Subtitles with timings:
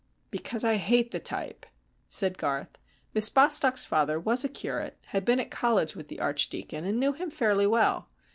[0.31, 1.63] "Because I hate the type,"
[2.09, 2.79] said Garth.
[3.13, 7.13] "Miss Bostock's father was a curate, had been at college with the Archdeacon, and knew
[7.13, 8.09] him fairly well.